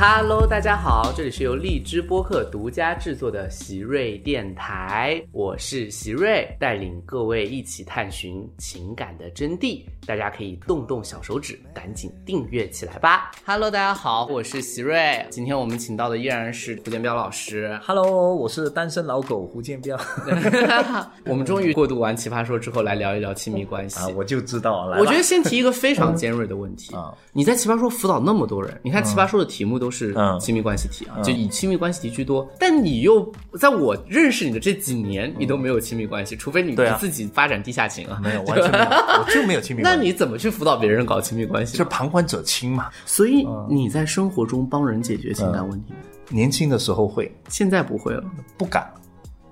[0.00, 9.82] Hello，大家好，这里是由荔枝播客独家制作的席瑞电台，我是席瑞，带领各位一起探寻情感的真谛。
[10.06, 13.32] 大家可以动动小手指，赶紧订阅起来吧。
[13.44, 17.78] Hello，大家好，我是席瑞，今天我们请到的依然是胡建彪老师。
[17.84, 19.98] Hello，我是单身老狗胡建彪
[21.26, 23.98] 我们终于过渡完奇葩说之后，来聊一聊亲密关系。
[24.00, 30.38] 啊，我就知道，了我觉得先提一个非常尖锐的问题 啊你在奇葩说辅导那么多人，你看奇葩说的题目都是嗯。
[30.40, 40.06] 亲密关系题啊，就以亲密关系题居多，但你又在我认识你的这几年，你都没有亲密关系，除非你自己发展地下情啊，没有，完全没有，我就没有亲密那关系。
[40.06, 41.90] 你怎么去辅导别人搞亲密关系就呢？
[41.90, 42.88] 旁观者清嘛。
[43.04, 45.98] 所以你在生活中帮人解决情感问题吗？
[46.30, 47.30] 年轻的时候会。
[47.48, 48.22] 现在不会了。
[48.56, 48.90] 不敢，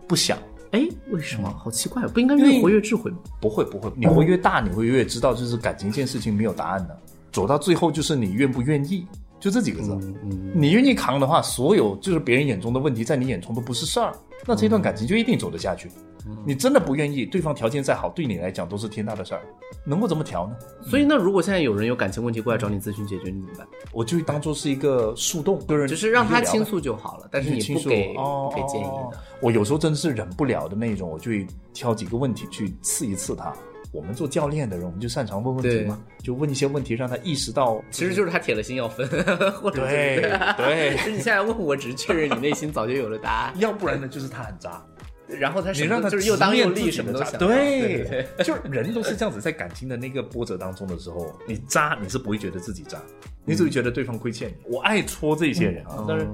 [0.06, 0.38] 不想，
[0.72, 1.48] 哎，为什么？
[1.58, 3.18] 好奇怪，不应该越活越智慧吗？
[3.40, 6.98] 不会不会，你活越大，你会越知道，就是感情这件事情没有答案的，
[7.32, 9.06] 走到最后就是你愿不愿意，
[9.38, 9.92] 就这几个字。
[9.92, 14.12] 嗯你愿意扛的话，所有就是别人眼中的问题，在你眼中都不是事儿，
[14.46, 15.90] 那这段感情就一定走得下去。
[16.44, 19.42] 你真的不愿意，对方条件再好，对你来讲都是天大的事儿，
[19.84, 20.56] 能够怎么调呢？
[20.82, 23.66] 所以那如果现在有人有感情问题过来找你咨询解决，你怎么办？
[23.92, 26.80] 我就当做是一个树洞，就是就是让他倾诉。
[26.80, 29.18] 就好了，但是你不给哦不给建议哦的。
[29.40, 33.54] 我有时候真的是忍不了的那种，我就会挑几个问题去刺一刺他。
[33.92, 39.06] 我们做教练的人，我们就擅长问问题嘛，就问一些问题，让他意识到，其实就是他铁了心要分，
[39.60, 40.20] 或者对
[40.56, 40.96] 对。
[40.98, 44.84] 其实你现在问我，只是确认你内心早就有了答案，要不然呢就是他很渣，
[45.26, 48.04] 然后他什么你让他就是又当又立，什么都想对。
[48.04, 53.00] 对对，就人都是这样子，在感情的那个波折当中的时候，你渣你是不会觉得自己渣，
[53.44, 54.54] 你只会觉得对方亏欠你。
[54.64, 56.26] 我爱戳这些人啊，但是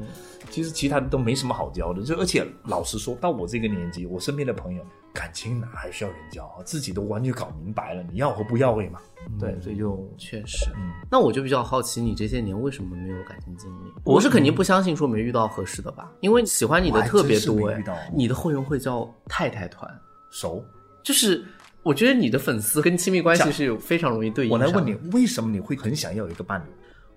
[0.53, 2.03] 其实其他的都没什么好教的。
[2.03, 6.63] 就而且老实说，到我这个年纪，我身边的朋友感情哪还需要人教啊？
[6.65, 9.01] 自己都完全搞明白了，你要和不要而已嘛。
[9.41, 10.71] 对，所以就确实。
[10.77, 13.93] 嗯那我就比较好奇，你这些年为什么没有感情经历？
[14.05, 17.97] 我是肯定不相信说没遇到合适的吧，因为喜欢你的特别多哎我还真是没遇到。
[18.15, 19.91] 你的后援会叫太太团，
[20.31, 20.65] 熟。
[21.03, 21.45] 就是
[21.83, 24.57] 我觉得你的粉丝跟亲密关系是有非常容易对应的。
[24.57, 26.65] 我来问你，为什么你会很想要一个伴侣？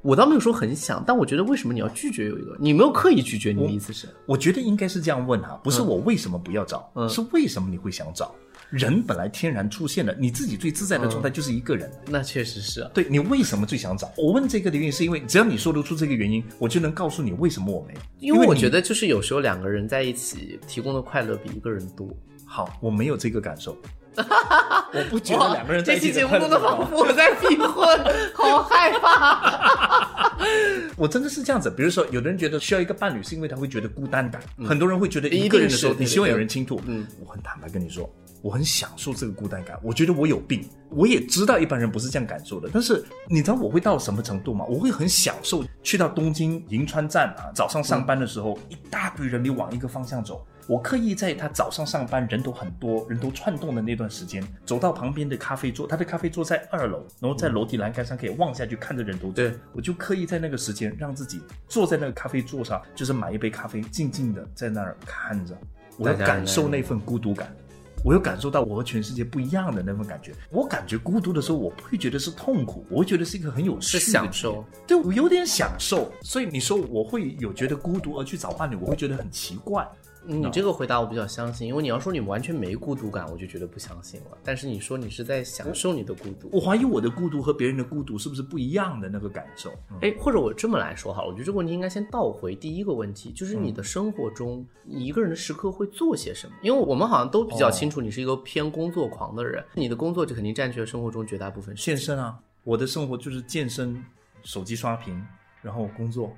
[0.06, 2.56] 我倒没有说很想，但我觉得为什么你要拒绝有一个？
[2.60, 4.08] 你没有刻意拒绝，你的意思是？
[4.28, 8.36] 我觉得应该是这样问哈，不是我为什么不要找，嗯是为什么你会想找？
[8.70, 11.92] 人本来天然出现的，你自己最自在的状态就是一个人。
[12.08, 12.92] 那确实是啊。
[12.94, 14.12] 对你为什么最想找？
[14.16, 18.00] 我问这个的原因是因为只要你说得出这个原因，我就能告诉你为什么我没有。
[18.20, 22.08] 因为我觉得就是有时候两个人在一起提供的快乐比一个人多。
[22.46, 23.76] 好，我没有这个感受。
[24.18, 28.00] 我不觉得两个人在这期节目一起的仿佛我在逼婚，
[28.34, 30.32] 好害怕。
[30.96, 31.70] 我真的是这样子。
[31.70, 36.80] 比如说，有的人觉得需要一个伴侣，是因为他会觉得孤单感；很多人会觉得一个人的时候，你希望有人倾吐。
[36.86, 38.10] 嗯，我很坦白跟你说，
[38.42, 39.78] 我很享受这个孤单感。
[39.82, 42.70] 我觉得我有病，我也知道一般人不是这样感受的。
[42.72, 44.66] 但是你知道我会到什么程度吗？
[44.70, 50.46] 我会很享受去到东京银川站啊，早上上班的时候，一大堆人，你往一个方向走。
[50.68, 59.32] 我刻意在他早上上班人都很多，人都窜动的那段时间，走到旁边的咖啡桌，他的咖啡桌在二楼，然后在楼梯栏杆上可以望下去看着人头。
[59.32, 65.56] 对，我就刻意在那个时间让自己坐在那个咖啡座上，就是买一杯咖啡，静静的在那儿看着，
[65.98, 67.56] 我要感受那份孤独感。
[68.04, 70.32] 我又感受到我和全世界不一样的那份感觉。
[70.52, 74.64] 我感觉孤独的时候，我不会觉得是痛苦，我会觉得是一个很有趣是的享受。
[74.86, 76.12] 对，我有点享受。
[76.22, 79.84] 所以你说我会有觉得孤独而去找伴侣，我会觉得很奇怪。
[80.28, 84.38] 你这个回答我比较相信，因为你要说你完全没孤独感，我就觉得不相信了。
[84.44, 89.72] 但是你说你是在享受你的孤独，我怀疑我的孤独和别人的孤独是不是不一样的那个感受？
[90.02, 96.56] 哎，或者我这么来说哈，我觉得这个问题应该先倒回第一个问题，就是你的生活中，你一个人的时刻会做些什么？
[96.62, 101.76] 因为我们好像都比较清楚，你是一个偏工作狂的人，你的工作就肯定占据了生活中绝大部分。
[101.76, 104.04] 健身啊，我的生活就是健身、
[104.44, 105.22] 手机刷屏，
[105.62, 106.36] 然后工作。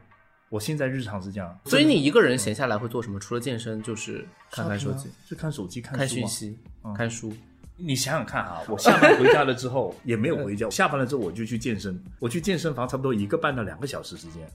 [0.50, 3.20] 我现在日常是这样，所以你一个人闲下来会做什么？
[3.20, 6.58] 除了健身，就是看看手机、就看手机、看看讯息、
[6.96, 7.34] 看书。
[7.80, 14.50] 你想想看啊， 我下班回家了之后 也没有回家，下班了之后我就去健身，我去健身房差不多一个半到两个小时时间，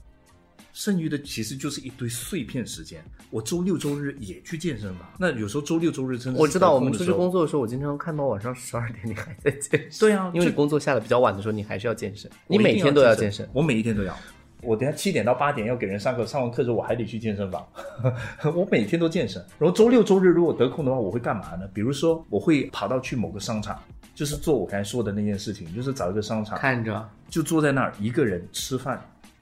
[0.73, 3.01] 剩余的其实就是一堆碎片时间。
[3.29, 9.99] 我周六周日也去健身房，那有时候周六周日真的是我知道，我们出去工作的时候，我经常看到晚上十二点你还在健身。
[9.99, 12.29] 对啊，因为你工作下的比较晚的时候，你还是要健身。
[12.47, 13.47] 你每天都要健身。
[13.53, 14.17] 我每一天都要。
[14.63, 17.65] 我等下七点到八点要给人上课，上完课之后我还得去健身房，
[18.55, 19.43] 我每天都健身。
[19.59, 21.67] 然后周六周日如果得空的话，我会干嘛呢？
[21.73, 23.79] 比如说我会跑到去某个商场，
[24.15, 28.99] 就是做我刚才说的那件事情，就是找一个商场，看着，就坐在那儿一个人吃饭，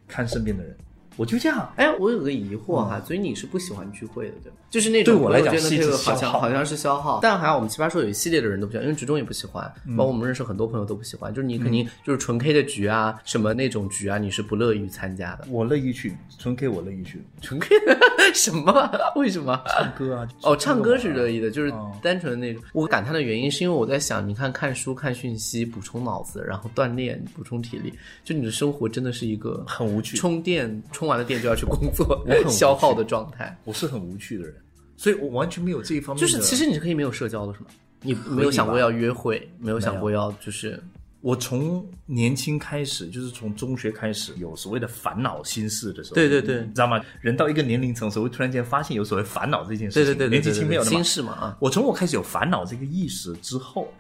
[0.08, 0.76] 看身边的人，
[1.18, 1.72] 我就这样。
[1.76, 4.58] 哎，我有个疑惑哈，所以你是不喜欢聚会的，对吗？
[4.70, 11.34] 就是那种对我来讲这个好像好像是消耗，但还好我们奇葩说有一系列的人都不喜欢，因为局中也不喜欢，嗯包括我们认识很多朋友都不喜欢。
[11.34, 15.46] 就是你肯定就是纯 K 的局啊，什么那种局啊，你是不乐于参加的。
[15.50, 17.76] 我乐意去，纯 K 我乐意去，纯 K
[18.34, 18.92] 什么？
[19.18, 19.62] 为什么？
[19.68, 20.30] 唱歌啊。
[20.44, 22.64] 哦，唱歌是乐意的，就是哦单纯的那种。
[22.72, 27.94] 我感叹的原因是因为我在想，你看看书、看讯息，补充脑子，然后锻炼、补充体力，
[28.24, 33.58] 就你的生活真的是一个很无趣充电充完了电就要去工作 消耗的状态。
[33.64, 34.54] 我是很无趣的人，
[34.96, 36.32] 所以我完全没有这一方面的。
[36.32, 37.66] 就是其实你是可以没有社交的，是吗？
[38.04, 40.80] 你没有想过要约会，没有想过要就是
[41.22, 47.04] 我从年轻开始，就是从中学开始有所谓的烦恼心事的时候，对对对你知道吗？
[47.20, 50.04] 人到一个年龄层的时候，会突然间发现有所谓烦恼这件事情。
[50.04, 51.04] 对对对对年纪轻没有心。
[51.04, 51.58] 事嘛啊。
[51.60, 53.92] 我从我开始有烦恼这个意识之后，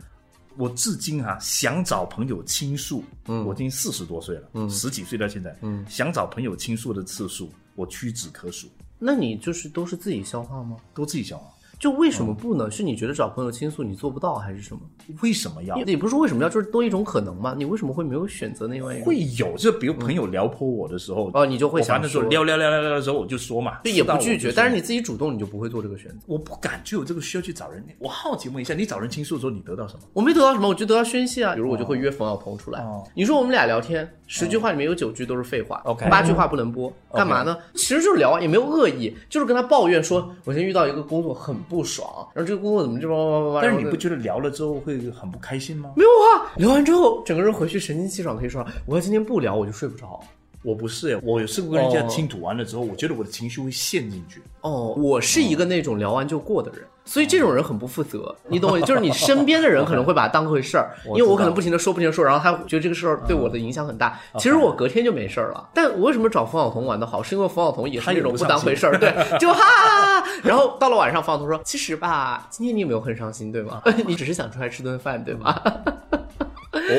[0.57, 8.67] 我至今啊想找朋友倾诉，嗯，我已经四十多岁了，嗯，十几岁到现在，嗯，想找朋友倾诉的次数，我屈指可数，
[8.99, 10.77] 那你就是都是自己消化吗？
[10.93, 11.45] 都自己想啊。
[11.81, 12.69] 就为什么不呢？
[12.69, 14.81] 是你觉得找朋友倾诉你做不到，还是什么？
[15.23, 15.75] 为什么要？
[15.77, 17.55] 也不是说为什么要，就是多一种可能嘛。
[17.57, 19.05] 你为什么会没有选择那外一个？
[19.05, 26.17] 会有，就比如朋友撩拨我的时候，哦你就会想我反正说说撩撩撩撩撩的时候，我就说嘛，对，也不拒绝，但是你自己主动，你就不会做这个选择。
[26.27, 27.83] 我不敢就有这个需要去找人。
[27.97, 30.01] 我好奇问一下，你找人倾诉的时候，你得到什么？
[30.13, 31.55] 我没得到什么，我就得到宣泄啊。
[31.55, 37.57] 比如我就会约冯小鹏出来，哦你说我们俩聊天，十句话里面有九句都是废话 OK 八句话不能播，干嘛呢？
[37.73, 45.93] 其实就是聊啊，也没有恶意，就是跟他抱怨说，我现在遇到一个工作很不爽，然后这个工作怎么这么叭叭叭叭，但是你不觉得聊了之后会很不开心吗？
[45.95, 46.51] 没有啊？
[46.57, 50.19] 聊完之后，整个人回去神清气爽，可以说我要今天不聊我就睡不着。
[50.63, 54.41] 我不是，我有试过跟人家哦倾吐完了之后，我觉得我的情绪会陷进去。
[54.61, 58.79] 哦，我是一个那种聊完就过的人，所以这种人很不负责，你懂我？
[58.81, 64.19] 就是你身边的人可能会把它当回事儿，因为我可能不停的说不停的说，然后他觉得这个事儿对我的影响很大。
[64.37, 65.69] 其实我隔天就没事儿了。
[65.73, 67.23] 但我为什么找冯晓彤玩的好？
[67.23, 69.09] 是因为冯晓彤也是那种不 当回事儿，对，
[69.39, 70.27] 就哈哈哈哈。
[70.43, 73.81] 然后到了晚上，冯晓彤说：“其实吧，今天你有没有很伤心，对吗？
[74.05, 75.59] 你只是想出来吃顿饭，对吗？”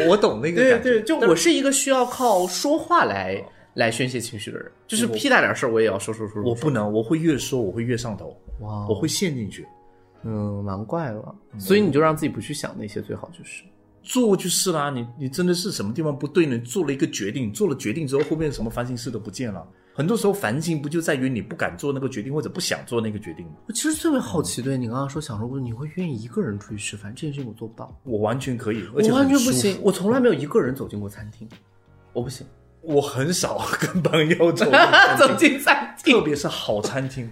[0.05, 3.43] 我我懂那个感觉，对对，就我是一个需要靠说话来
[3.75, 6.51] 来宣泄情绪的人，就是屁大点事儿我也要说说说说。
[6.51, 9.67] 我不能，我会越说我会越上头，哇我会陷进去。
[10.25, 11.35] 嗯，难怪了。
[11.59, 13.65] 所以你就让自己不去想那些，最好就是。
[14.05, 16.59] 做就是啦，你你真的是什么地方不对呢？
[16.59, 19.65] 做了一个决定，做了决定之后，后面什么烦心事都不见了。
[19.95, 23.53] 很多时候烦心不就在于你不敢做那个决定，或者不想做那个决定吗？
[23.69, 29.79] 我其实特别好奇，对你刚刚说想说过，你会愿意一个人出去吃饭，这件事情我做不到，我完全可以，而且我完全不行，。
[29.83, 31.47] 我从来没有一个人走进过餐厅，
[32.15, 32.47] 我不行，
[32.81, 34.75] 我很少跟朋友走进
[35.19, 36.15] 走进餐厅。
[36.15, 37.31] 特别是好餐厅，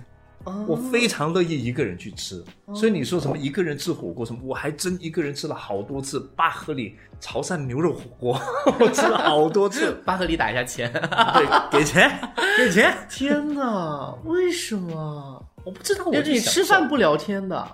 [0.67, 2.43] 我非常乐意一个人去吃。
[2.75, 6.21] 所以你说什么一个人吃火锅什么，我还真一个人吃了好多次。
[6.35, 8.41] 巴赫里潮汕牛肉火锅，
[8.79, 9.93] 我吃了好多次。
[10.05, 10.91] 巴赫里打一下钱。
[11.35, 12.11] 对，给钱，
[12.57, 12.97] 给钱。
[13.09, 15.45] 天哪，为什么？
[15.63, 17.69] 我不知道，我就是你吃饭不聊天的，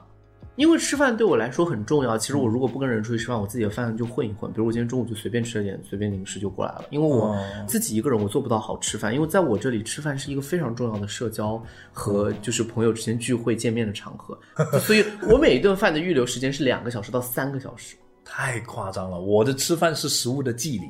[0.56, 2.18] 因为吃饭对我来说很重要。
[2.18, 4.50] 其实我如果不跟人出去吃饭，我自己的饭就混一混。
[4.52, 11.62] 比如我今天中午就随便吃了点随便零食就过来了，因为我哦自己一个人我做不到好吃饭，因为在我这里吃饭是一个非常重要的社交
[11.92, 14.38] 和就是朋友之间聚会见面的场合，
[14.80, 17.96] 所以我每一顿饭的预留时间是两个小时到三个小时。
[18.28, 19.20] 太夸张了。
[19.20, 20.88] 我的吃饭是食物的祭礼，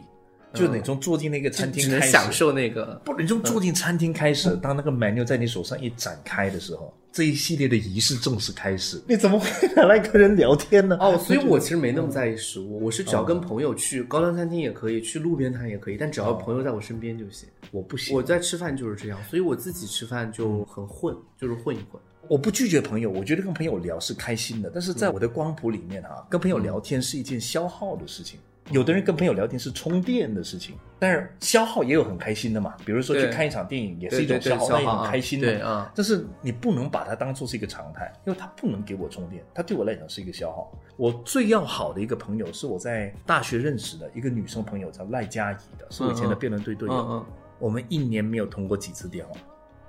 [0.57, 3.01] 就你从坐进那个餐厅开始，享受那个。
[3.05, 9.01] 不，你从坐进餐厅开始，当那个 menu 在你手上一展开的时候，这一系列的仪式正式开始。
[9.09, 10.97] 你怎么会拿来跟人聊天呢？
[11.01, 17.49] 哦，所以我其实没那么在意食物，我是只要跟朋友去高端餐厅也可以，去路边摊也可以，但只要朋友在我身边就行。
[17.71, 22.01] 我不行，我在吃饭就是这样，所以我自己吃饭就很混，就是混一混。
[22.29, 28.39] 我不拒绝朋友，我觉得跟朋友聊是开心的，但是在我的光谱里面哈、跟朋友聊天是一件消耗的事情。
[28.71, 35.47] 有的人跟朋友聊天是充电的事情，但是消耗也有很开心的嘛，比如说去看一场电影也是一种消耗，那也对很开心的。
[35.47, 40.73] 对啊但是你不能把它当做是一个常态，因为它不能给我充电，它对我来讲是一个消耗。
[40.97, 46.95] 我最要好的一个朋友是我在大学认识的一个女生朋友，叫赖佳怡的，是我以前的辩论队队友。
[46.95, 47.27] 嗯嗯
[47.59, 49.35] 我们一年没有通过几次电话，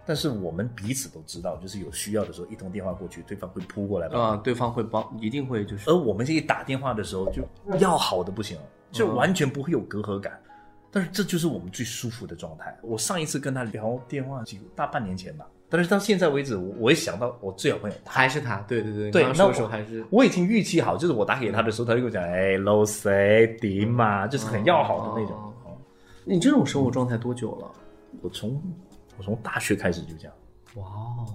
[0.08, 4.22] 但是我们彼此都知道，就是有需要的时候一通电话过去，对方会扑过来帮。
[4.22, 7.44] 啊，对方会帮，一定会就是而我们这一打电话的时候，就
[7.80, 8.58] 要好的不行，
[8.92, 10.40] 就完全不会有隔阂感。
[10.90, 12.74] 但是这就是我们最舒服的状态。
[12.82, 15.46] 我上一次跟他聊电话，几乎大半年前吧。
[15.70, 17.96] 但是到现在为止，我我也想到我最好朋友。
[18.06, 25.36] 还是他，对对对，对，刚刚说的时候还是我已经预期好，就是我打给他的时候，他就跟我讲，哎，low say 迪嘛，就是很要好的那种。
[25.36, 25.44] 哦
[26.30, 27.72] 你这种生活状态多久了？
[28.22, 28.62] 我从
[29.18, 30.34] 我从大学开始就这样。
[30.76, 31.26] 哇哦，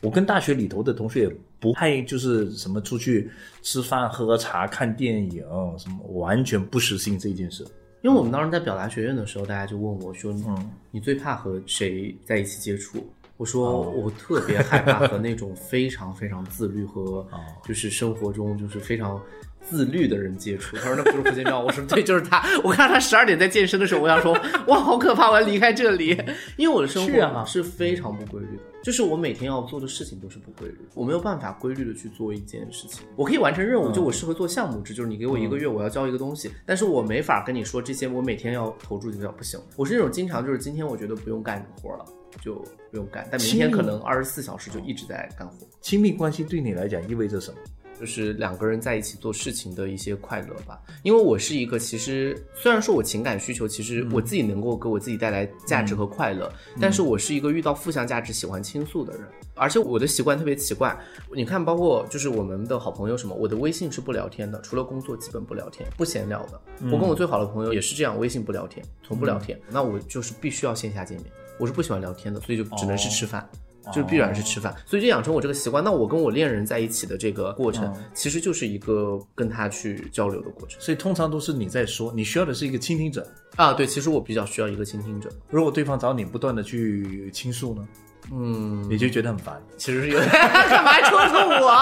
[0.00, 3.30] 我跟大学里头的同学也不太就是什么出去
[3.62, 5.42] 吃饭、喝茶、看电影
[5.78, 7.64] 什么，完全不实行这件事。
[8.02, 13.06] 因为我们当时在表达学院的时候，大家就问我说：“嗯你最怕和谁在一起接触？”
[13.42, 19.20] 我说：“哦我特别害怕和那种非常非常自律和哦就是生活中就是非常
[19.68, 24.32] 自律的人接触。”他说：“那不是胡建章？”我说：“对，就是他。”我看到他十二点在健身的时候，我想说
[24.68, 25.28] ：“哇，好可怕！
[25.28, 26.10] 我要离开这里，
[26.56, 33.04] 因为我的生活是非常不规律的。”就是我每天要做的事情都是不规律，我没有办法规律的去做一件事情。
[33.16, 39.60] 我可以完成任务，就我适合做项目制，就是你给我一个月我要交一个东西，但是我没法跟你说这些我每天要投注几个小时，不行。
[39.74, 42.04] 我是那种经常就是今天我觉得不用干活了，
[42.40, 42.54] 就
[42.90, 45.54] 不用干，但明天可能二十四小时就一直在干活。
[45.80, 47.58] 亲密关系对你来讲意味着什么？
[48.00, 50.80] 就是两个人在一起做事情的一些快乐吧。
[51.04, 59.22] 因为我是一个，其实虽然说我情感需求，其实我自己能够给我自己带来价值和快乐，但是我是一个遇到负向价值喜欢倾诉的人，
[59.54, 60.98] 而且我的习惯特别奇怪。
[61.32, 66.60] 你看，包括就是我们的好朋友什么，我的微信是不聊天的，除了工作基本不聊天，不闲聊的。
[66.86, 69.56] 我跟我最好的朋友也是这样，微信不聊天，从不聊天。
[69.70, 73.48] 那我就是必须要线下见面，我是不喜欢聊天的，所以就只能是吃饭。
[73.86, 75.82] 就是必然是吃饭，所以就养成我这个习惯。
[75.82, 83.26] 那我跟我恋人在一起的这个过程，其实就是一个跟他去交流的过程所以通常都是你在说，你需要的是一个倾听者。
[83.56, 83.72] 啊。
[83.72, 85.28] 对，其实我比较需要一个倾听者。
[85.50, 87.88] 如果对方找你不断的去倾诉呢，
[88.30, 89.60] 嗯，你就觉得很烦。
[89.76, 91.72] 其实是有 干嘛戳中我？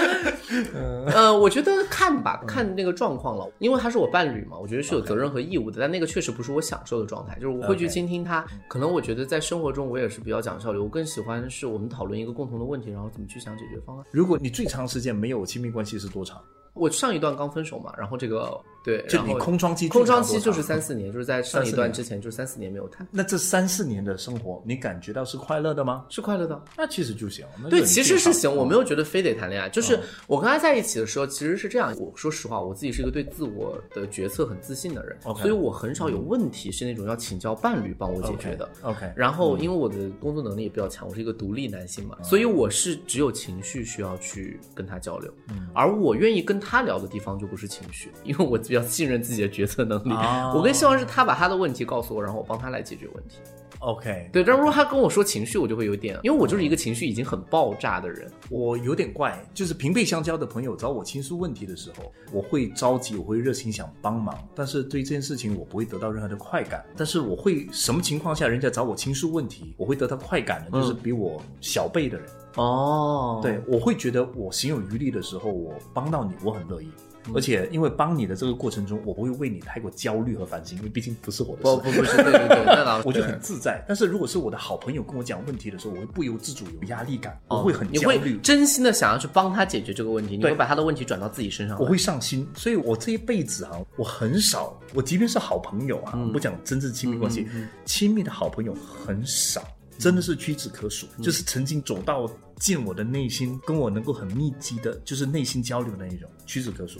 [1.14, 5.80] 呃，我觉得看吧，看那个状况了，因为他是我伴侣嘛，我觉得是有责任和义务的。
[5.80, 8.44] 但那个确实不是我享受的状态，就是我会去倾听他。
[8.68, 14.04] 可能我觉得在生活中我也是比较讲效率，我更喜欢是我们讨论一个共同的问题，然后怎么去想解决方案。
[14.10, 16.40] 如果你最长时间没有亲密关系是多长？
[16.72, 26.04] 我上一段刚分手嘛，然后这个对，就你空窗期空窗期就是三四年，就是在上一段之前就是三四年没有谈，那这三四年的生活，你感觉到是快乐的吗？
[26.08, 26.60] 是快乐的。
[26.76, 27.44] 那其实就行。
[27.64, 29.68] 就对，其实是行，我没有觉得非得谈恋爱。
[29.68, 31.94] 就是嗯我跟他在一起的时候，其实是这样。
[31.98, 38.68] 我说实话，我自己是一个对自我的决策很自信的人所以我很少有问题是那种要请教伴侣帮我解决的。
[38.82, 45.32] OK，然后，因为我的工作能力也比较强，我是一个独立男性嘛，所以我是只有情绪需要去跟他交流，
[45.74, 50.12] 而我愿意跟他聊的地方就不是情绪，因为我比较信任自己的决策能力。
[50.12, 53.38] 啊 我更希望是他把他的问题告诉我，然后我帮他来解决问题。
[53.80, 58.30] OK，对，但如果他跟我说情绪，我就会有点，因为我就是一个情绪已经很爆炸的人。
[58.50, 66.84] 我有点怪，就是平辈相交的朋友找我倾诉问题的时候，我会着急，我会热心想帮忙，但是对这件事情我不会得到任何的快感。
[66.94, 76.90] 但是我会什么情况下人家找我倾诉问题，我会得到快感呢，就是比我小辈的人，哦，对我会觉得我行有余力的时候，我帮到你，我很乐意。
[77.34, 81.76] 而且因为帮你的这个过程中，我不会为你太过焦虑和烦心，因为毕竟不是我的事。
[81.76, 91.78] 不不不是，对对对， 我就很自在，但是如果是我的好朋友跟我讲问题的时候，我会不由自主有压力感，我会很哦你会焦虑，真心的想要去帮他解决这个问题，你会把他的问题转到自己身上。
[91.78, 96.30] 我会上心，所以我这一辈子啊、我很少，我即便是好朋友啊，嗯。
[96.32, 97.46] 不讲真正亲密关系，
[97.84, 99.62] 亲密的好朋友很少，
[100.00, 106.98] 真的是屈指可数，嗯就是曾经走到进我的内心，跟我能够很密集的，就是内心交流的那一种，屈指可数，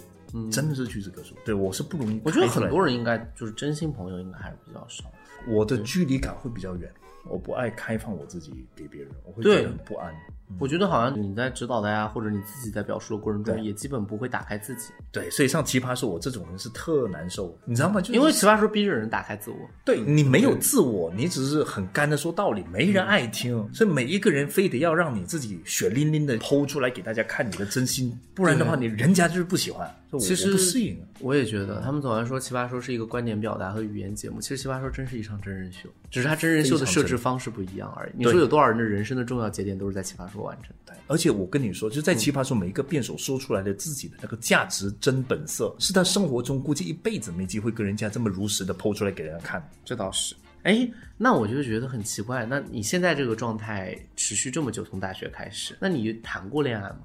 [0.51, 1.35] 真的是屈指可数。
[1.43, 5.11] 对我是不容易，嗯我觉得很多人应该就是真心朋友，应该还是比较少。
[5.47, 6.93] 我的距离感会比较远，
[7.27, 10.13] 我不爱开放我自己给别人，我会觉得很不安。
[10.59, 17.99] 我觉得好像你在指导大家，或者你自己在表述的过程中，也基本不会打开自己，对，所以像奇葩说，我这种人是特难受，你知道吗？
[17.99, 19.57] 就是因为奇葩说逼着人打开自我。
[19.83, 29.89] 对你没有自我，你只是很干的说道理，没人爱听，所以每一个人非得要让你自己血淋淋的剖出来给大家看你的真心，不然的话，你人家就是不喜欢。
[30.19, 30.99] 其实我不适应。
[31.19, 38.11] 我也觉得，他们总爱说奇葩说是一个观点表达和语言节目，其实奇葩说真是一场真人秀，只是它真人秀的设置方式不一样而已。
[38.15, 40.93] 你说有多少人的人生的重要节点都是在奇葩说完成的？
[40.93, 49.69] 对，而且我跟你说，就在奇葩说，每一个辩手说出来的自己的那个价值真本色，是他生活中估计一辈子没机会跟人家这么如实的剖出来给人家看。
[49.85, 50.35] 这倒是。
[50.63, 50.87] 哎，
[51.17, 52.45] 那我就觉得很奇怪。
[52.45, 56.99] 那你现在这个状态持续这么久，从大学开始，那你谈过恋爱吗？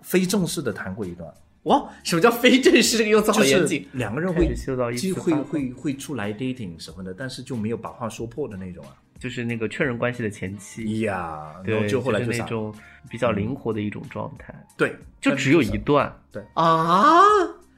[0.00, 1.32] 非正式的谈过一段，
[1.64, 2.98] 哇，什么叫非正式？
[2.98, 3.86] 这个用词好就是严谨。
[3.92, 8.96] 两个人会就会发光会会出来 dating 什么的，但是就没有把话说破的那种啊。
[9.20, 12.74] 就是那个确认关系的前期，呀，然对，后就后来是就啥那种
[13.08, 16.12] 比较灵活的一种状态，对，就只有一段。
[16.32, 17.22] 对啊，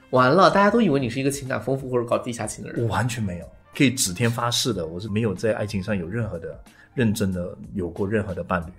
[0.09, 2.83] 完了，大家都以为你是一个情感丰富或者搞地下情的人。
[2.83, 6.59] 我完全没有，可以指天发誓的，我是没有在爱情上有任何的
[6.95, 8.73] 认真的有过任何的伴侣，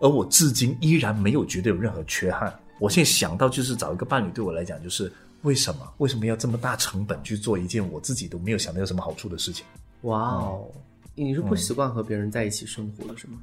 [0.00, 2.52] 而我至今依然没有觉得有任何缺憾。
[2.78, 5.12] 我现在想到就是找一个伴侣，对我来讲就是
[5.42, 9.64] 为什么为什么要这么大成本去做一件我自己都没有想到有什么好处的事情？
[10.02, 10.70] 哇哦，
[11.14, 13.38] 你是不习惯和别人在一起生活了是吗？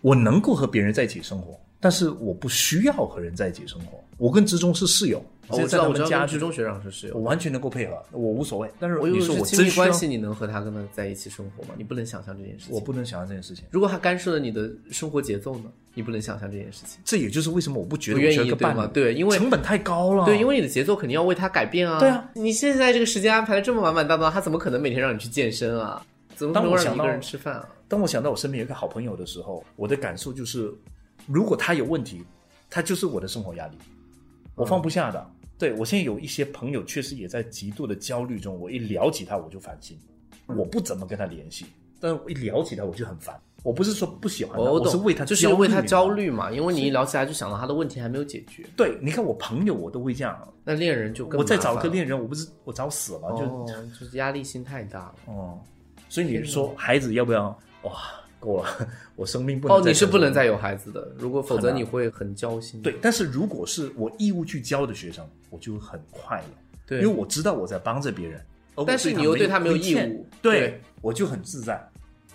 [0.00, 4.02] 我能够和别人在一起生活，但是我不需要和人在一起生活。
[4.18, 7.22] 我跟之中是室友，哦我知道，我知道，们家就跟职中学长是室友我。
[7.22, 8.70] 完全能够配合，我无所谓。
[8.78, 11.70] 但是我以为你说是我真关系，，你能和他跟他在一起生活吗？
[11.76, 12.74] 你不能想象这件事情。
[12.74, 13.64] 我不能想象这件事情。
[13.70, 15.64] 如果他干涉了你的生活节奏呢？
[15.94, 16.98] 你不能想象这件事情。
[17.04, 18.46] 这也就是为什么我不觉得不愿意对吗？
[18.46, 20.24] 一个伴侣，对，因为成本太高了。
[20.24, 21.98] 对，因为你的节奏肯定要为他改变啊。
[21.98, 26.02] 对啊，你现在这个时间安排的这么满满当当，他怎么可能每天让你去健身啊？
[26.34, 27.68] 怎么能让你一个人吃饭啊？
[27.88, 30.72] 当我想到我身边有一个好朋友的时候，我的感受就是，
[31.26, 32.24] 如果他有问题，
[32.70, 33.76] 他就是我的生活压力，
[34.54, 35.30] 我放不下的。
[35.58, 39.96] 对我现在有一些朋友确实也在极度的焦虑中，我一聊起他我就烦心，
[40.46, 41.66] 我不怎么跟他联系，
[42.00, 43.40] 但是我一聊起他我就很烦。
[43.62, 46.28] 我不是说不喜欢他，我是为他就是为他焦焦虑。
[46.28, 53.64] 嘛，因为你一聊起来就想到他的问题还没有解决，对，你看我朋友我都会这样，那恋人就更我再找一个恋人，我不是我找死了就哦，
[53.98, 55.14] 就是压力心太大了。
[55.26, 55.60] 哦，
[56.08, 57.56] 所以你说孩子要不要？
[57.84, 57.92] 哇，
[58.42, 62.82] 够了， 我生命不能哦，你是不能再有孩子的，如果否则你会很焦心。
[62.82, 66.44] 对，但是如果是我义务去教的学生，我就很快乐，
[66.86, 68.44] 对，因为我知道我在帮着别人，
[68.84, 71.80] 但是你又对他没有义务对对我就很自在。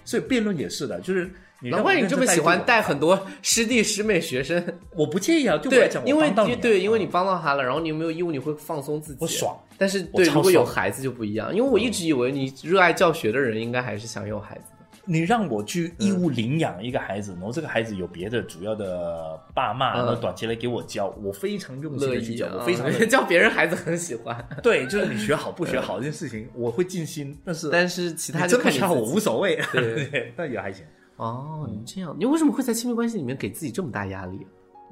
[0.05, 4.63] 所以辩论也是的，就是你难怪你这么喜欢带很多师弟师妹学生。
[4.95, 9.57] 我不介意啊，对 我来讲，，对因为对，因为你嗯帮到他了，然后你有没有义务，你会放松自己，我爽。
[9.77, 14.76] 但是对，如果有孩子就不一样，因为我一直以为你热爱教学的人应该还是想有孩子的。
[15.07, 30.85] 你让我去义务领养一个孩子，然后这个孩子有别的主要的爸妈，嗯然后短期来给我教，我非常用心的去教，我非常 教别人孩子很喜欢，对，就是你 学好不学好这件事情，我会尽心，但是但是其他你就看你自己无所谓，对 对，那也还行。
[31.15, 34.47] 哦，你这样，你为什么会在亲密关系里面给自己这么大压力啊？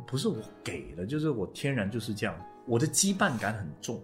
[0.08, 4.02] 不是我给的，就是我天然就是这样，我的羁绊感很重。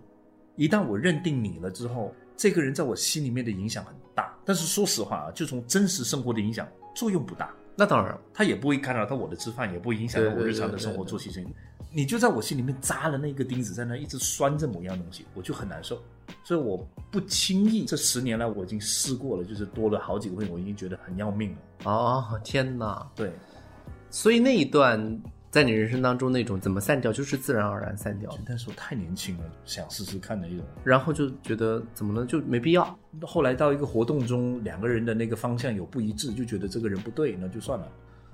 [0.56, 4.31] 一旦我认定你了之后，这个人在我心里面的影响很大。
[4.52, 11.50] 但是说实话啊，就从真实生活的影响作用不大，那当然，他也不会干扰到我的吃饭，也不会影响到我日常的生活作息生活。
[11.90, 16.04] 你就在我心里面扎了那个钉子，在那一直拴着某样东西，我就很难受。
[16.44, 21.58] 所以我不轻易，这十年来我已经试过了，就是多了好几个会，我已经觉得很要命了。
[21.90, 23.10] 哦，天哪！
[23.16, 23.32] 对，
[24.10, 25.00] 所以那一段
[25.52, 30.66] 在你人生当中那种怎么散掉，就是自然而然散掉的，但是我太年轻了，想试试看的一种。
[30.84, 32.98] 然后就觉得怎么了，就没必要。
[33.22, 37.86] 后来到一个活动中，两个人的那个方向有不一致，就觉得这个人不对，那就算了。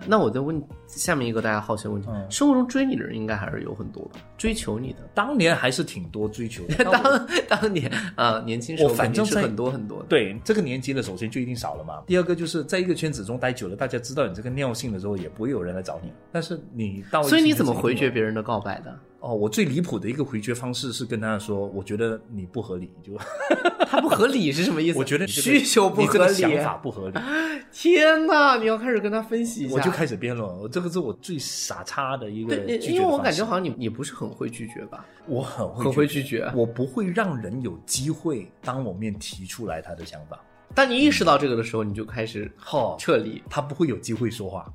[0.05, 4.19] 那我再问下面一个大家好奇的问题：嗯生活中追你的人应该还是有很多吧？
[4.37, 10.05] 追求你的，当年还是挺多追求的，但我当当年啊、年轻时候我反正在肯定是很多很多的。
[10.07, 12.03] 对这个年纪的，首先就一定少了嘛。
[12.05, 16.11] 第二个就是在一个圈子中待久了，大家知道你这个尿性的时候，也不会有人来找你。
[16.31, 18.97] 但是你到一所以你怎么回绝别人的告白的？
[19.19, 23.13] 哦，我最离谱的一个回绝方式是跟他说，我觉得你不合理，就
[23.89, 24.99] 他不合理是什么意思？
[24.99, 26.27] 我觉得这个需求不你这合理。
[26.27, 27.19] 个想法不合理，
[27.73, 28.57] 天哪！
[28.57, 29.75] 你要开始跟他分析一下。
[29.75, 30.47] 我就开始辩论。
[30.59, 35.05] 我这个是我最傻叉的一个因为我感觉好像你你不是很会拒绝吧？
[35.25, 36.49] 我很会很会拒绝。
[36.55, 40.39] 我不会让人有机会当我面提出来他的想法。
[40.73, 43.41] 当你意识到这个的时候，你就开始好、撤离。
[43.49, 44.71] 他不会有机会说话。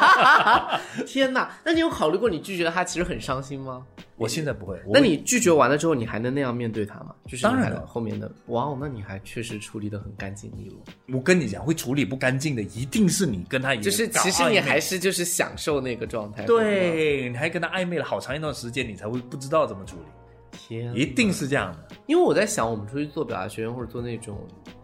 [1.06, 1.50] 天哪！
[1.64, 3.86] 那你有考虑过你拒绝他其实很伤心吗？
[4.16, 4.78] 我现在不会。
[4.92, 7.14] 那你拒绝完了之后，你还能那样面对他吗？
[7.26, 10.78] 就是当然了后面的，哇哦，那你还确实处理的很干净利落。
[11.16, 16.44] 我跟你讲，会处理不干净的，一定是你跟他也就是其实你还是就是享受那个状态。
[16.44, 20.02] 对，你还跟他暧昧了好长一段时间，你才会不知道怎么处理。
[20.50, 21.96] 天，一定是这样的。
[22.06, 24.36] 因为我在想，我们出去做表达学院或者做那种，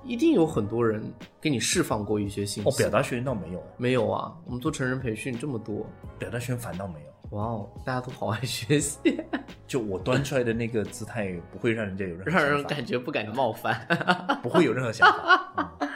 [0.05, 1.03] 一定有很多人
[1.40, 2.69] 给你释放过一些信息。
[2.69, 4.35] 哦，表达学院倒没有，没有啊？
[4.47, 5.87] 我们做成人培训这么多，
[6.19, 7.37] 表达学院反倒没有。
[7.37, 8.99] 哇哦，大家都好爱学习，
[9.67, 13.87] 就我端出来的那个姿态，不会让人家有任何让人感觉不敢冒犯。
[14.43, 15.75] 不会有任何想法。
[15.81, 15.88] 嗯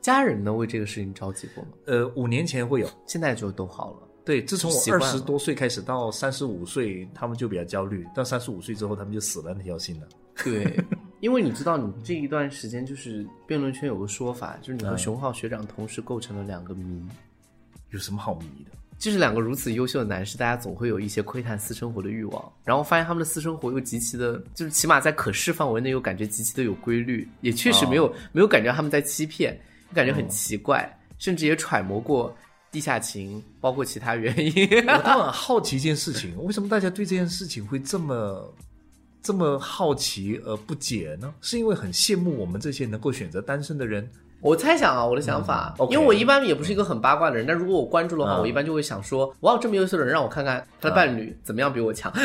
[0.00, 1.70] 家人呢，为这个事情着急过吗？
[1.86, 4.08] 呃，五年前会有，现在就都好了。
[4.22, 10.06] 对，自从我二十多岁开始到三十五岁，他们就比较焦虑；到三十五岁之后，他们就死了那条心了。
[10.44, 10.78] 对，
[11.24, 17.02] 因为你知道，你这一段时间就是辩论圈有个说法，就是你和嗯熊浩学长同时构成了两个谜。
[17.92, 18.72] 有什么好迷的？
[18.98, 29.58] 就是两个如此优秀的男士，大家总会有一些窥探私生活的欲望，然后发现他们的私生活又极其的，就是起码在可视范围内又感觉极其的有规律，也确实没有、没有感觉他们在欺骗，
[29.94, 32.36] 感觉很奇怪，甚至也揣摩过
[32.70, 34.68] 地下情，包括其他原因。
[34.88, 38.52] 我倒很好奇一件事情，为什么大家对这件事情会这么
[39.24, 41.32] 这么好奇而不解呢？
[41.40, 44.06] 是因为很羡慕我们这些能够选择单身的人？
[44.42, 52.12] 我猜想啊，我的想法，因为我一般也不是一个很八卦的人，但如果我关注的话，嗯我一般就会想说，哇，这么优秀的人，让我看看他的伴侣怎么样比我强。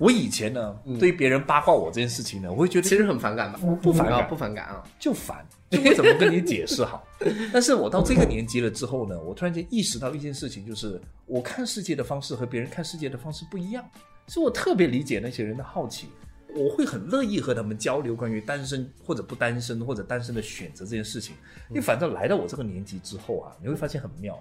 [0.00, 3.60] 我以前呢，对于别人八卦我这件事情呢，我会觉得其实很反感吧？
[3.82, 4.82] 不反感啊不反感啊。
[4.98, 5.46] 就烦。
[5.84, 7.06] 我怎么跟你解释好？
[7.52, 13.84] 但是我到这个年纪了之后呢，我突然间意识到一件事情，就是我看世界的方式和别人看世界的方式不一样，
[14.26, 16.08] 所以我特别理解那些人的好奇。
[16.54, 21.34] 我会很乐意和他们交流关于单身或者不单身或者单身的选择这件事情，
[21.70, 24.38] 因为反正来到我这个年纪之后啊，你会发现很妙，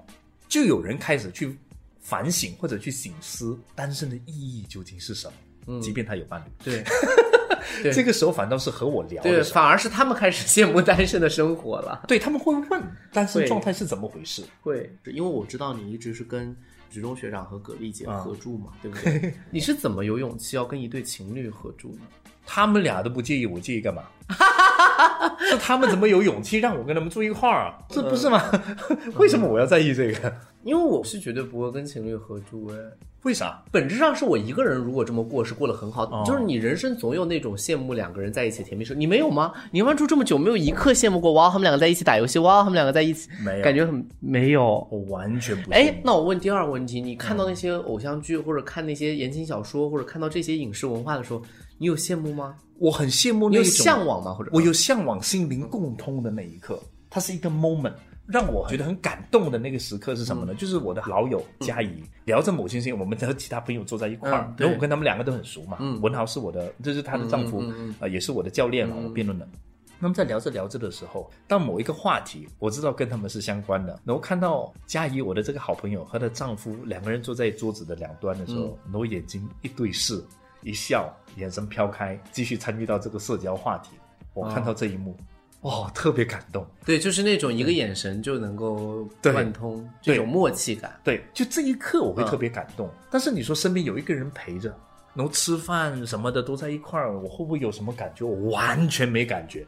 [0.49, 1.57] 就有人开始去
[2.01, 5.33] 反省或者去醒思单身的意义究竟是什么。
[5.67, 6.83] 嗯，即便他有伴侣，对，对，
[7.91, 12.03] 这个时候反倒是和我聊的对，反而是他们开始羡慕单身的生活了。
[12.07, 14.43] 对他们会问单身状态是怎么回事。
[14.61, 16.55] 会，因为我知道你一直是跟
[16.89, 19.33] 菊中学长和葛丽姐合住嘛， 对不对？
[19.49, 22.01] 你是怎么有勇气要跟一对情侣合住呢？
[22.45, 24.03] 他们俩都不介意，我介意干嘛？
[25.39, 27.77] 是他们怎么有勇气让我跟他们住一块儿啊？
[27.89, 28.41] 这不是吗？
[29.17, 30.33] 为什么我要在意这个？
[30.63, 32.75] 因为我是绝对不会跟情侣合住哎。
[33.23, 33.63] 为啥？
[33.71, 39.53] 本质上是我一个人，如果这么过是过得很好，哦就是你人生总有那种羡慕两个人在一起的甜蜜时候，你没有吗？
[39.69, 44.87] 你跟他住这么久，没有一刻羡慕过哇，他们两个在一起打游戏，哇，他们两个在一起，没有感觉很没有。
[44.89, 45.71] 我完全不是。
[45.71, 51.43] 哎，那我问第二个问题，你看到那些偶像剧或者看那些言情小说或者看到这些影视文化的时候，
[51.77, 52.55] 你有羡慕吗？
[52.79, 54.33] 我很羡慕你有那种向往吗？
[54.33, 57.93] 或者我有向往心灵共通的那一刻，它是一个 moment。
[58.27, 60.53] 让我觉得很感动的那个时刻是什嗯么呢？
[60.55, 65.77] 就是我的老友佳怡聊着某件事情，我们和其他朋友坐在一块儿嗯，然后我跟他们两个都很熟嘛。
[65.79, 67.63] 嗯文豪是我的，这是她的丈夫，
[67.99, 69.47] 啊也是我的教练嘛，我辩论的。
[69.99, 80.19] 那么在聊着聊着的时候，当某一个话题我知道跟他们是相关的，然后看到佳怡我的这个好朋友和她丈夫两个人坐在桌子的两端的时候，然后眼睛一对视，
[80.63, 83.91] 一笑，眼神飘开，继续参与到这个社交话题。
[84.33, 85.15] 我看到这一幕，哦，
[85.93, 86.65] 特别感动。
[86.85, 90.99] 对，就是那种一个眼神就能够贯通对这种默契感。
[91.03, 92.89] 对，就这一刻我会嗯特别感动。
[93.09, 94.75] 但是你说身边有一个人陪着，
[95.13, 98.25] 然后吃饭什么的都在一块儿，我会不会有什么感觉？
[98.25, 99.65] 我完全没感觉。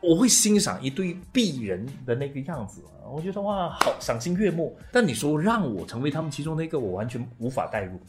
[0.00, 4.74] 我会欣赏一对璧人的那个样子，我觉得哇，好赏心悦目。
[4.90, 8.00] 但你说让我成为他们其中的一个，我完全无法代入。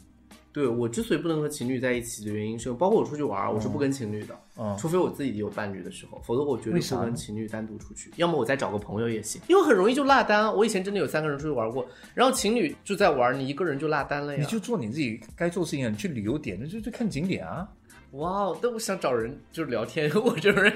[0.52, 8.10] 对我之所以不能和情侣在一起的原因是，包括我出去玩，我是不跟情侣的，嗯除非我自己有伴侣的时候，否则我绝对不跟情侣单独出去。
[8.16, 10.54] 要么我再找个朋友也行，因为很容易就落单。
[10.54, 14.38] 我以前真的有三个人出去玩过，然后情侣就在玩，你一个人就落单了呀。
[14.40, 17.66] 你就做你自己该做的事情啊，你去旅游点那，就去看景点啊。
[18.12, 20.70] 哇哦，但我想找人就是聊天， 我这种人。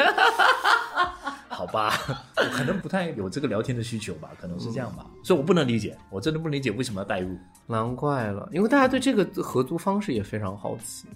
[1.57, 1.93] 好吧，
[2.37, 11.07] 我可能不太有这个聊天的需求吧，可能是这样吧，所以我不能理解，我真的不理解为什么要代入，难怪了，因为大家对这个合租方式也非常好奇。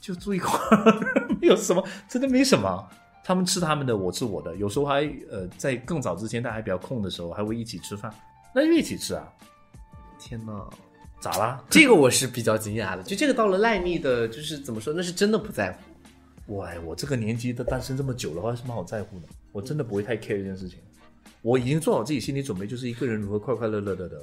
[0.00, 2.88] 就住一块儿，没 有什么，真的没什么。
[3.24, 8.14] 他们吃他们的，我吃我的，有时候还呃，在更早之前大家还比较空的时候，还会一起吃饭，
[8.54, 9.26] 那就一起吃啊，
[10.16, 10.64] 天哪，
[11.20, 11.60] 咋啦？
[11.68, 13.02] 这个我是比较惊讶的。
[13.02, 15.78] 就这个到了赖密的，就是怎么说，那是真的不在乎。
[16.46, 19.26] 我哎我这个年纪的单身这么久了，我有什么好在乎的？
[19.58, 20.78] 我真的不会太 care 这件事情。
[21.42, 24.20] 我已经做好自己心理准备，就是一个人如何快快乐乐的的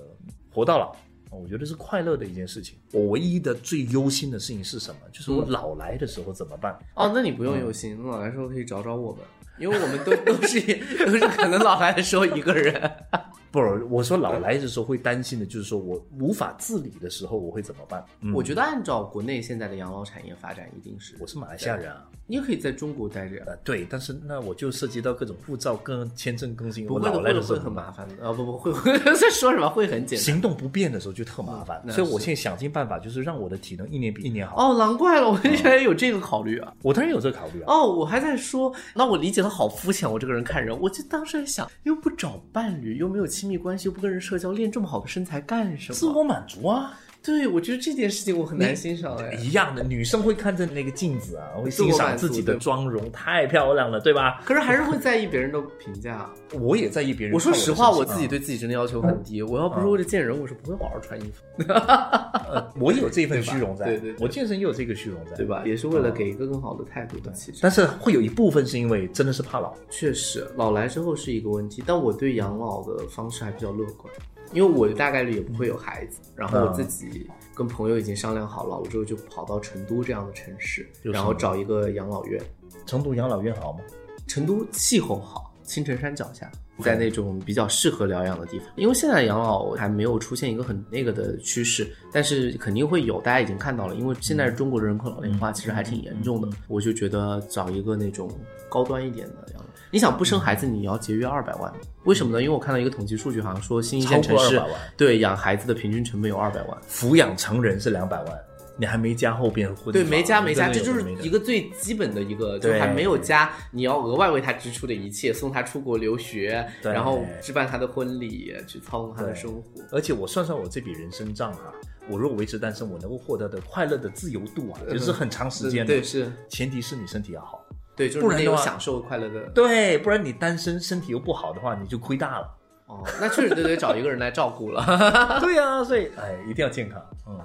[0.50, 0.93] 活到老。
[1.32, 2.78] 哦我觉得是快乐的一件事情。
[2.93, 5.02] 我唯一的最忧心的事情是什么？
[5.12, 6.74] 就是我老来的时候怎么办？
[6.95, 9.21] 哦，那你不用忧心，那老来的时候可以找找我们，
[9.60, 10.62] 因为我们都 都是
[11.06, 12.89] 都是可能老来的时候一个人。
[13.52, 18.06] 不，我说老来的时候会担心的，就是说我无法自理的时候我会怎么办？
[18.21, 22.08] 嗯我觉得按照国内现在的养老产业发展，一定是我是马来西亚人啊。
[22.28, 23.44] 你也可以在中国待着呀。
[23.46, 28.28] 呃，对，但是那我就涉及到各种护照跟签证更新，不会的，我老来会的会很麻烦的。
[28.28, 30.24] 啊，不不会，会 在说什么会很简单。
[30.24, 34.56] 行动不便的时候就特麻烦，嗯所以我现在想尽办法，就是让我的体能一年比一年好。
[34.58, 36.74] 哦，难怪了，我原来有这个考虑啊。
[36.82, 37.66] 我当然有这个考虑啊。
[37.68, 45.96] 哦，我还在说，那我理解的好肤浅，我这个人看人，我就当时在想，又不找伴侣，又没有亲密关系，又不跟人社交，练这么好的身材干什么？
[45.96, 49.34] 自我满足啊，对，我觉得这件事情我很难欣赏哎。
[49.42, 54.42] 一样的，女生会看着那个镜子啊，会欣赏自己的妆容，太漂亮了，对吧？
[54.46, 56.30] 可是还是会在意别人的评价。
[56.62, 57.34] 我也在意别人。
[57.34, 59.42] 我说实话，我自己对，自己真的要求很低。
[59.42, 65.46] 我要不是为了见人，我是不会好好穿衣服， 呃，我也有这份虚荣在，对对对我健身也有这个虚荣在，对？
[65.48, 65.64] 吧？
[65.66, 67.32] 也是为了给一个更好的态度的。
[67.32, 74.14] 其实但是会有一部分是因为真的是怕老，确实，老来之后是一个问题，但我对养老的方式还比较乐观，
[74.56, 82.41] 因为我大概率也不会有孩子，然后我自己跟朋友已经商量好了，我之后就跑到成都这样的城市，然后找一个养老院。
[82.86, 83.80] 成都养老院好吗？
[84.28, 86.49] 成都气候好，青城山脚下，
[86.80, 88.67] 在那种比较适合疗养的地方。
[88.75, 93.95] 因为现在养老还没有出现一个很那个的趋势，但是肯定会有，大家已经看到了。
[93.95, 98.30] 因为现在中国的人口老龄化其实还挺严重的，我就觉得找一个那种
[98.69, 99.65] 高端一点的养老。
[99.91, 101.71] 你想不生孩子，你要节约二百万，
[102.04, 102.41] 为什么呢？
[102.41, 106.78] 因为我看到一个统计数据，好像说新一线城市200万对养孩子的平均成本有二百万。
[106.89, 108.39] 抚养成人是两百万，
[108.78, 119.64] 你还没加后边婚对，没加没加，这就是一个最基本的一个，就对还没有加你要额外为他支出的一切，送他出国留学，然后置办他的婚礼，去操控他的生活。
[119.92, 121.74] 而且我算算我这笔人生账哈、
[122.10, 125.94] 我如果维持单身，我能够获得的快乐的自由度啊，就是很长时间的。
[125.94, 127.64] 对，是，前提是你身体要好。
[127.96, 129.40] 对，就是你有享受快乐的。
[129.52, 132.58] 对，不然你单身身体又不好的话，你就亏大了。
[132.88, 134.86] 哦，那确实就得找一个人来照顾了。
[135.40, 137.02] 对呀、所以哎，一定要健康。
[137.26, 137.40] 嗯，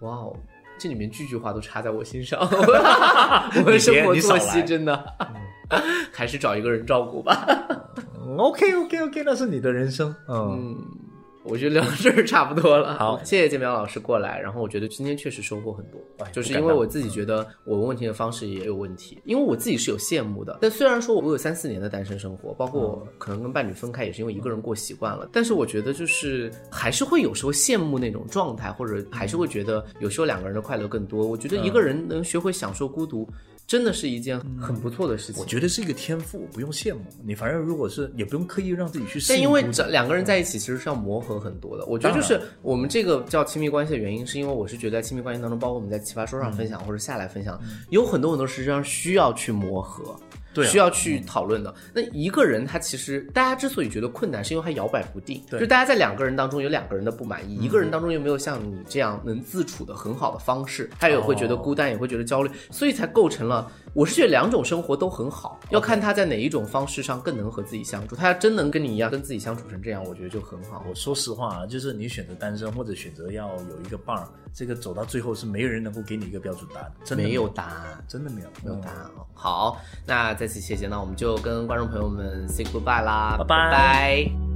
[0.00, 0.36] 哇哦，
[0.80, 2.40] 这里面句句话都插在我心上，
[3.64, 5.04] 我的生活作息真的，
[6.10, 7.46] 还是找一个人照顾吧。
[8.38, 10.14] OK OK OK，那是你的人生。
[10.26, 10.76] 嗯，嗯，
[11.42, 12.98] 我觉得聊到这儿差不多了。
[12.98, 14.38] 好谢谢建苗老师过来。
[14.38, 20.58] 然后我觉得今天确实收获很多哎，就是因为我自己觉得我问问题的方式也有问题，因为我自己是有羡慕的。
[20.60, 25.28] 但虽然说我有三四年的单身生活，包括可能跟伴侣分开，也是因为一个人过习惯了。
[25.32, 31.26] 但是我觉得就是还是会有时候羡慕那种状态，或者还是会觉得有时候两个人的快乐更多。
[31.26, 33.26] 我觉得一个人能学会享受孤独。
[33.70, 35.46] 真的是一件很不错的事情我。
[35.46, 37.36] 觉得是一个天赋，不用羡慕你。
[37.36, 47.56] 反正如果是也不用刻意让自己去适应但因为这两个人在一起其实是要磨合很多的，我觉得就是我们这个叫亲密关系的原因，是因为我是觉得在亲密关系当中，包括我们在奇葩说上分享或者下来分享，
[47.90, 50.18] 有很多很多实际上需要去磨合。
[50.52, 51.74] 对啊需要去讨论的。
[51.92, 63.70] 那一个人他其实大家之所以觉得困难，是因为他摇摆不定，对就大家在两个人当中有两个人的不满意，一个人当中又没有像你这样能自处的很好的方式，他也会觉得孤单，也会觉得焦虑，所以才构成了。
[63.92, 68.14] 我是觉得两种生活都很好，要看他在哪一种方式上更能和自己相处。
[68.14, 70.84] 他要真能跟你一样跟自己相处成这样，我觉得就很好。
[70.88, 78.04] 我说实话啊，就是你选择单身或者选择要有一个伴儿，这个走到最后是没有人能够给你一个标准答案，真的没有答案。
[78.06, 79.26] 真的没有，没有答案哦。
[79.34, 84.49] 好，那再次谢谢，那我们就跟观众朋友们 say goodbye 啦，拜拜拜拜